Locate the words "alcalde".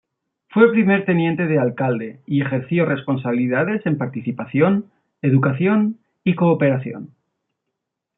1.59-2.21